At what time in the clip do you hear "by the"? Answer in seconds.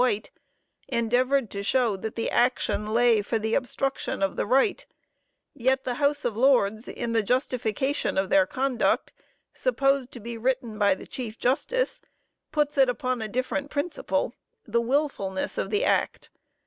10.79-11.05